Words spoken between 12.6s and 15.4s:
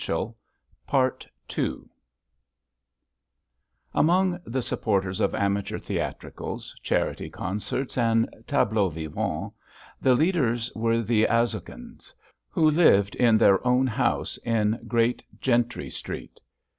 lived in their own house in Great